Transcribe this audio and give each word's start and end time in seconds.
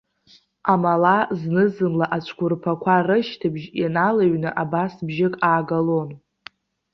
Амала, 0.73 1.17
зны-зынла 1.39 2.05
ацәқәырԥақәа 2.15 2.95
рышьҭыбжь 3.07 3.67
иналҩны 3.83 4.49
абас 4.63 4.93
бжьык 5.07 5.33
аагалон. 5.47 6.09